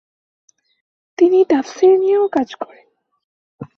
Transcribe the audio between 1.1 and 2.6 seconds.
তিনি তাফসীর নিয়েও কাজ